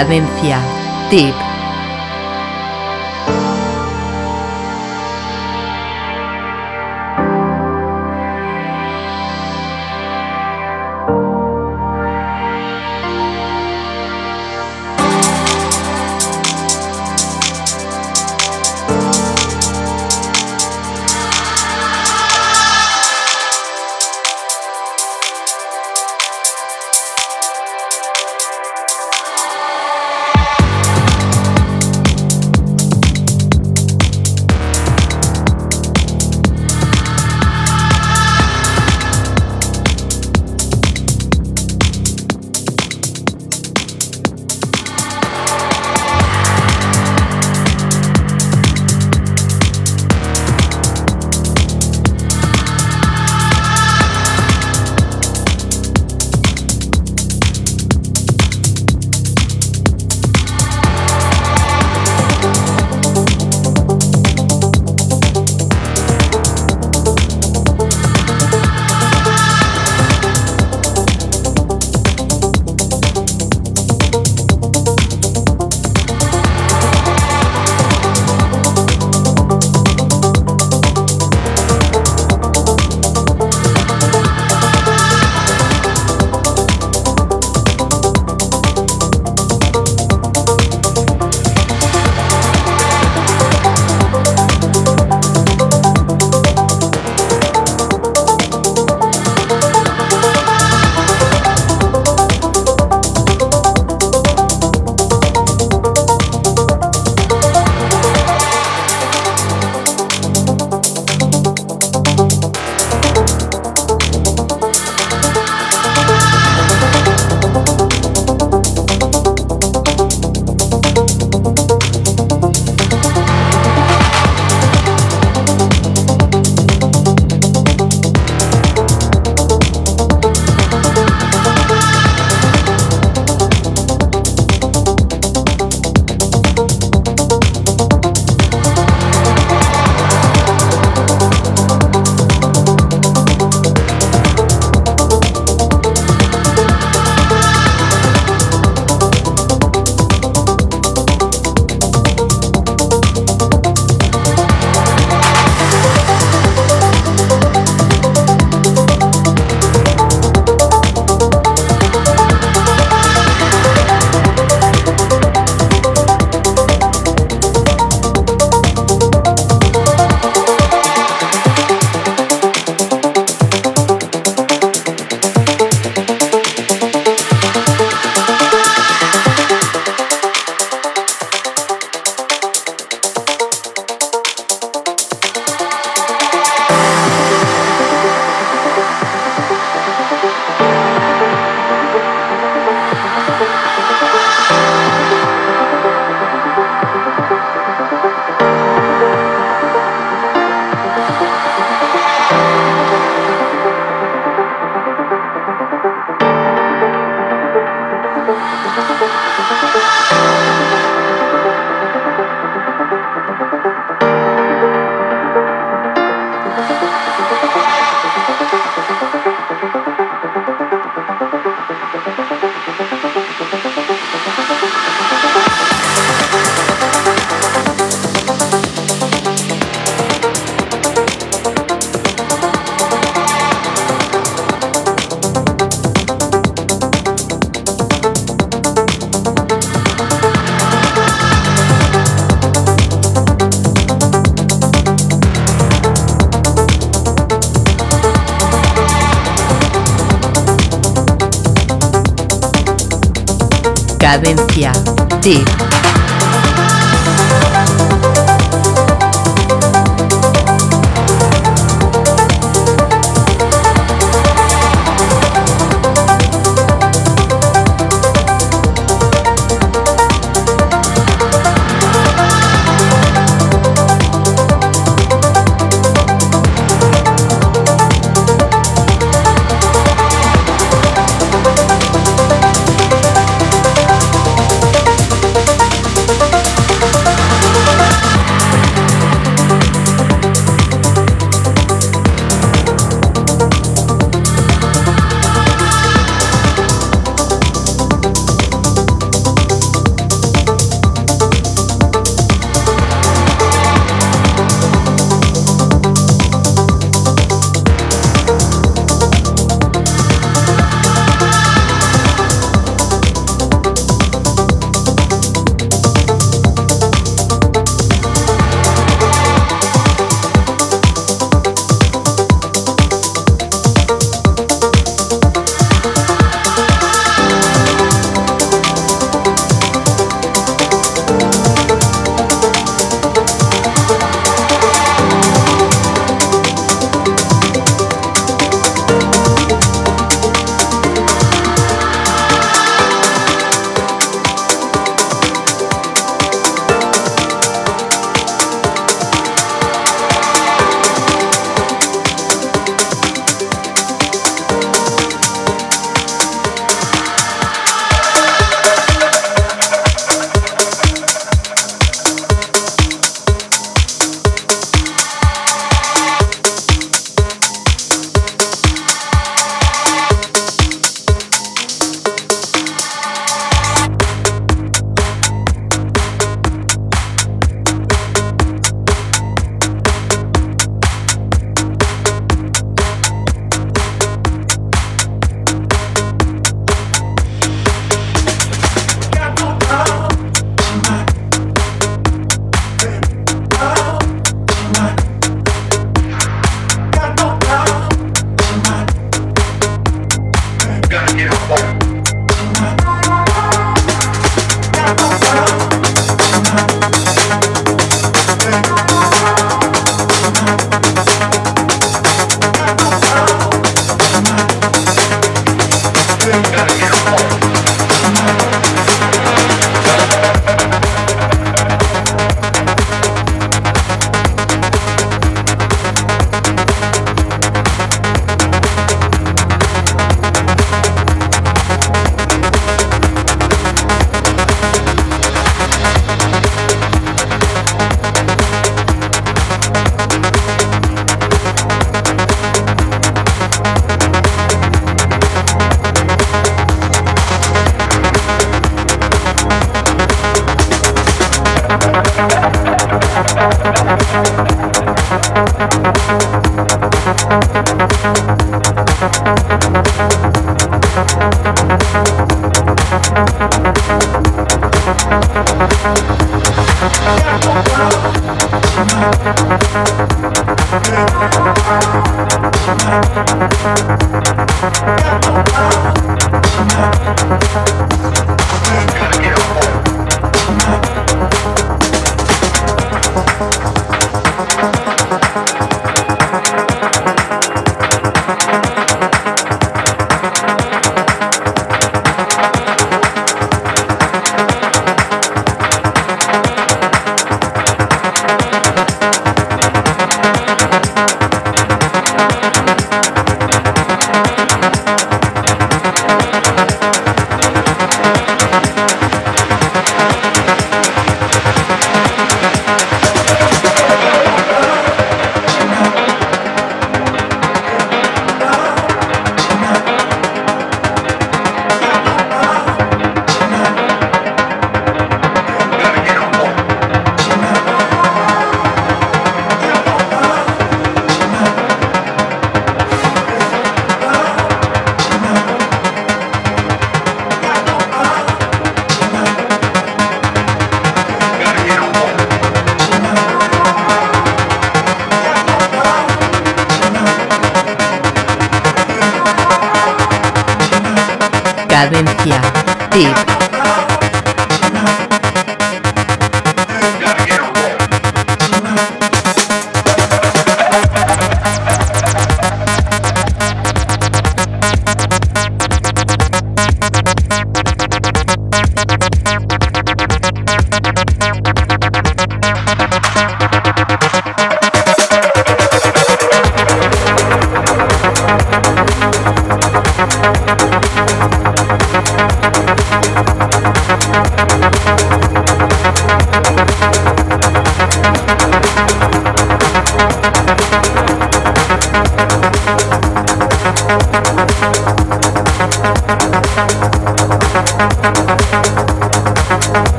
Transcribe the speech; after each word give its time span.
Cadencia 0.00 0.62
Deep. 1.10 1.39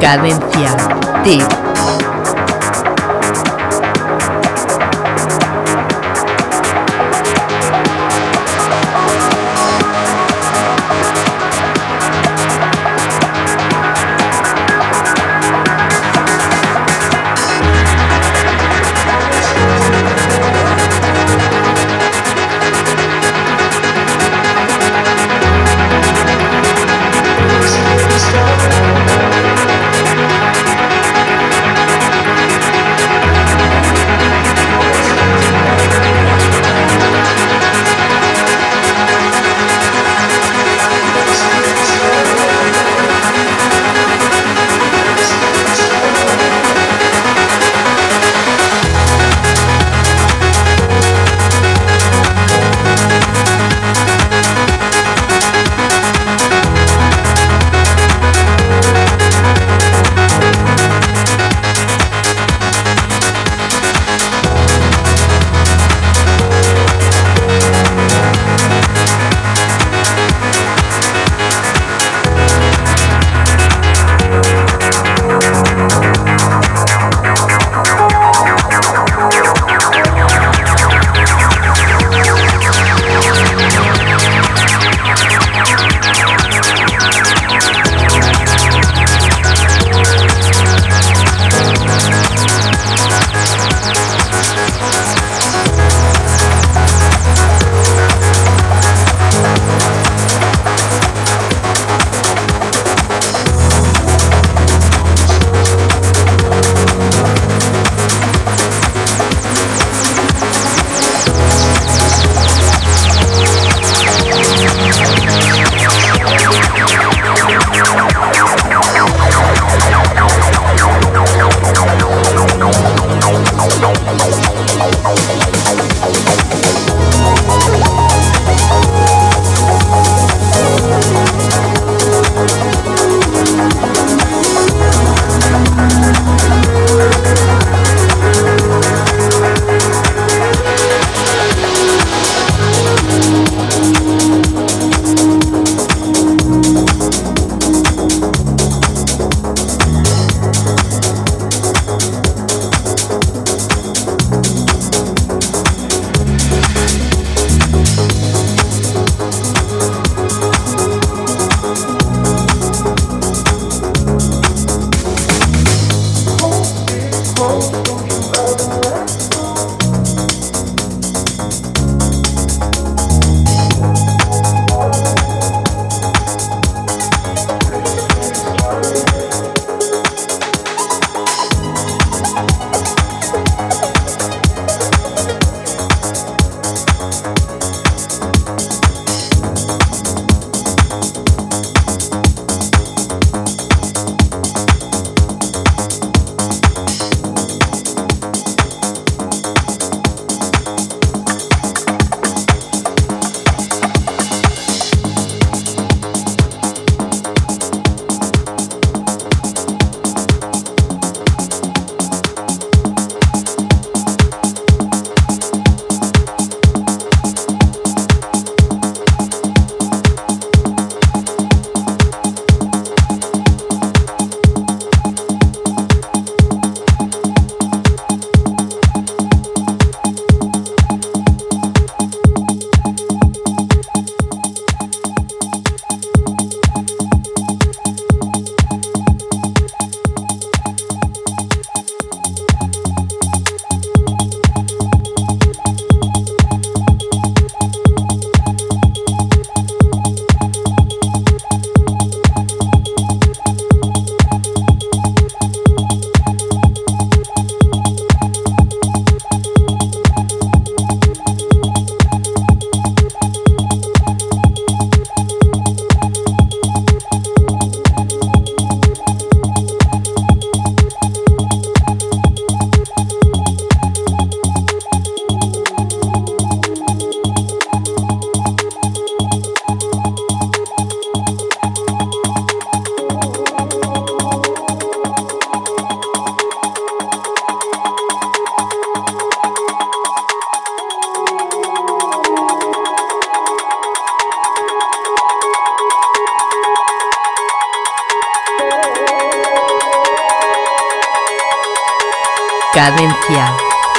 Cadencia. 0.00 0.76
Tip. 1.24 1.67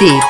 Deep. 0.00 0.29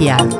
Tip. 0.00 0.39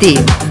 Deal. 0.00 0.45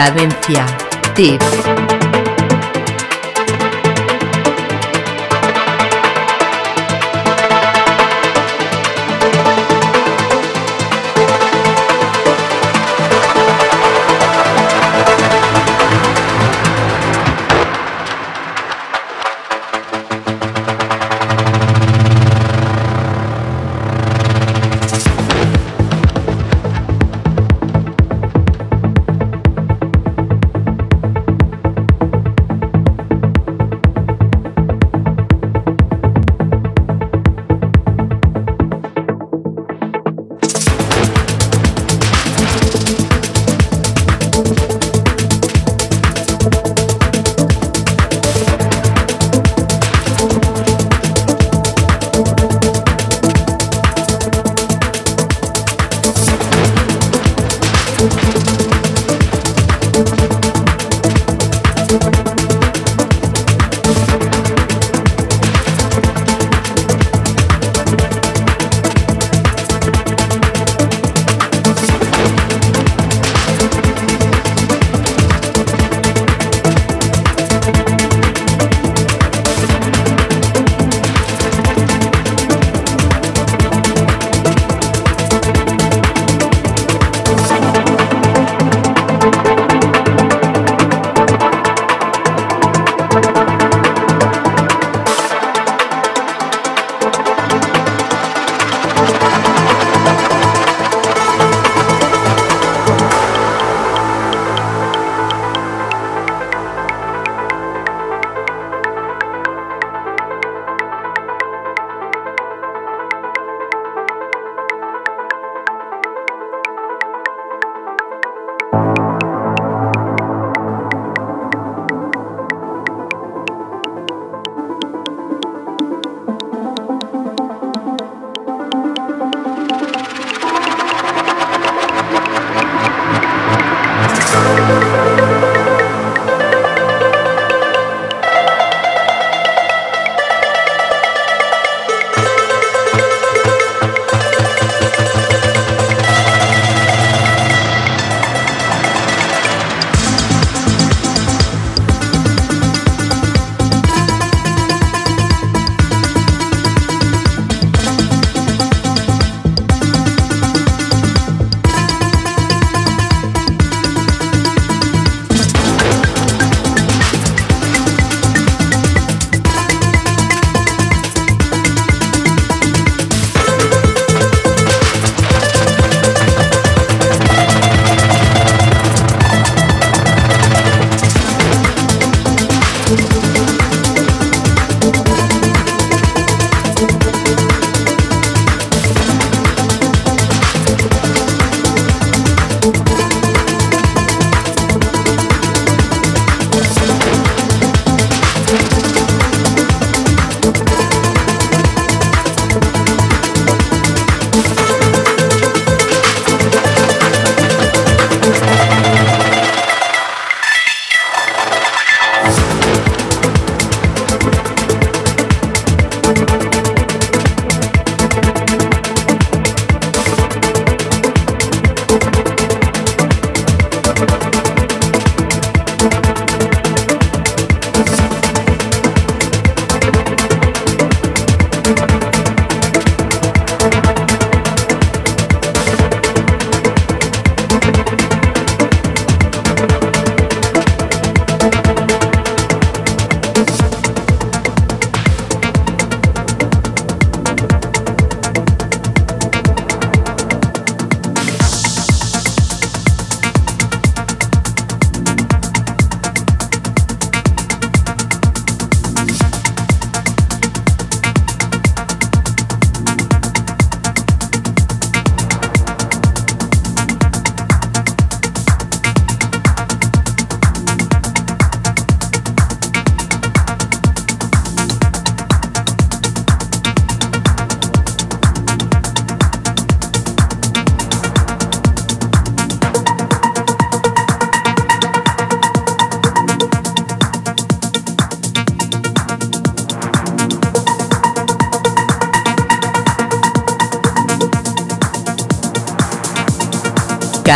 Cadencia. 0.00 0.64
Tip. 1.14 1.89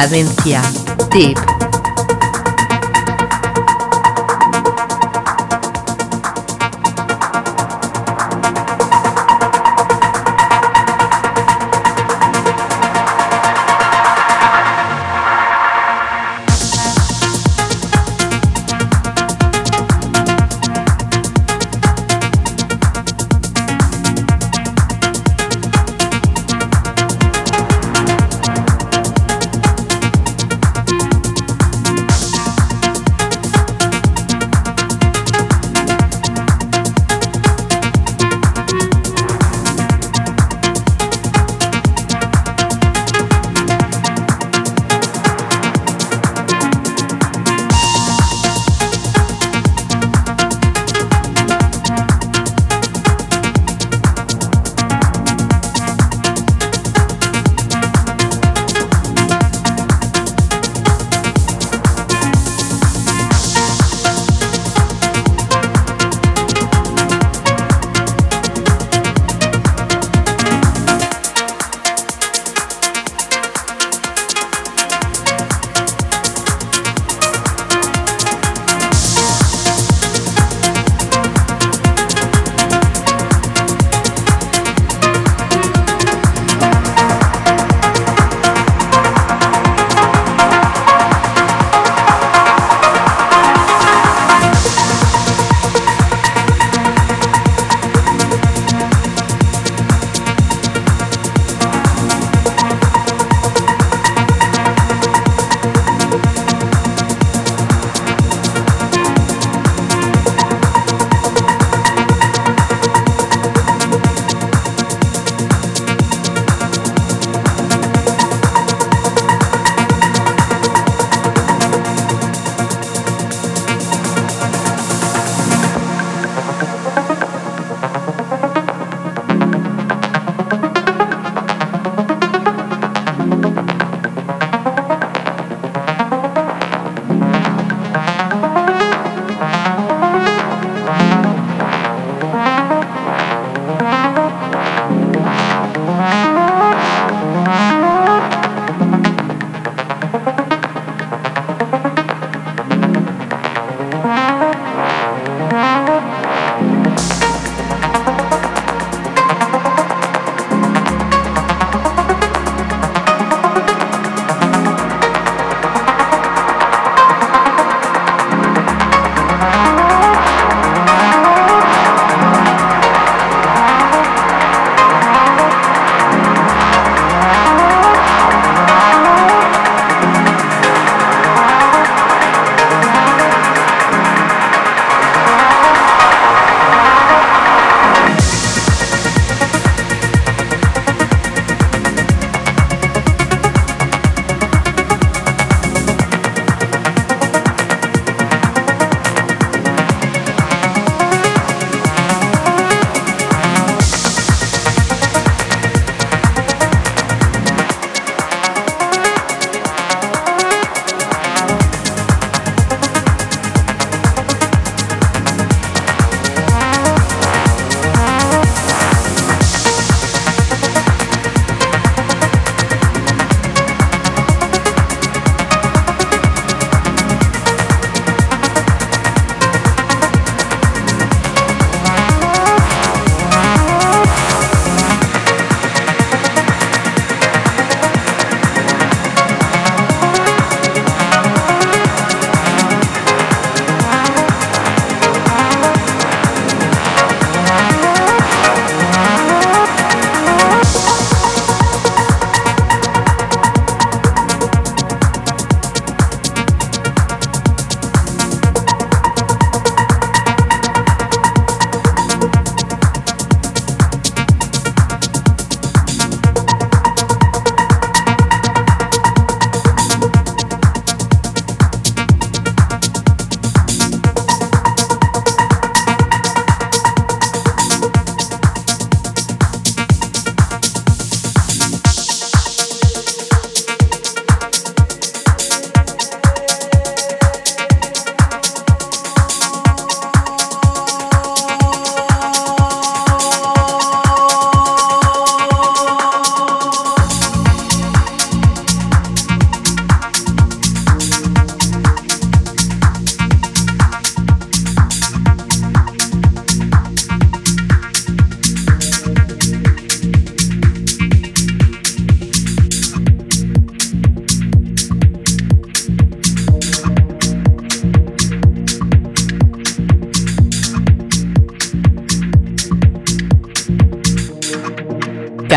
Cadencia. 0.04 0.60
Tip. 1.10 1.43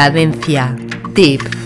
Cadencia. 0.08 0.74
Tip. 1.14 1.57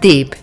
deep 0.00 0.34